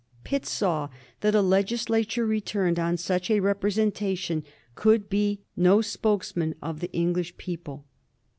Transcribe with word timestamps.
Pitt 0.23 0.47
saw 0.47 0.89
that 1.19 1.35
a 1.35 1.43
legislature 1.43 2.25
returned 2.25 2.79
on 2.79 2.97
such 2.97 3.29
a 3.29 3.39
representation 3.39 4.43
could 4.73 5.11
be 5.11 5.41
no 5.55 5.79
spokesman 5.81 6.55
of 6.59 6.79
the 6.79 6.91
English 6.91 7.37
people. 7.37 7.85